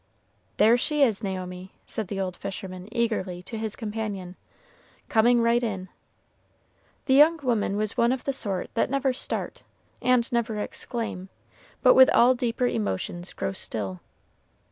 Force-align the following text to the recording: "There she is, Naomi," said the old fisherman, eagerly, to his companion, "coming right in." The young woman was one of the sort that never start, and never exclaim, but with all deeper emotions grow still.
"There 0.57 0.77
she 0.79 1.03
is, 1.03 1.21
Naomi," 1.23 1.73
said 1.85 2.07
the 2.07 2.19
old 2.19 2.35
fisherman, 2.35 2.89
eagerly, 2.91 3.43
to 3.43 3.55
his 3.55 3.75
companion, 3.75 4.35
"coming 5.09 5.43
right 5.43 5.61
in." 5.61 5.89
The 7.05 7.13
young 7.13 7.37
woman 7.43 7.77
was 7.77 7.97
one 7.97 8.11
of 8.11 8.23
the 8.23 8.33
sort 8.33 8.71
that 8.73 8.89
never 8.89 9.13
start, 9.13 9.61
and 10.01 10.31
never 10.31 10.57
exclaim, 10.59 11.29
but 11.83 11.93
with 11.93 12.09
all 12.15 12.33
deeper 12.33 12.65
emotions 12.65 13.31
grow 13.31 13.51
still. 13.53 13.99